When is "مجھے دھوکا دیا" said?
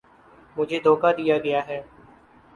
0.55-1.37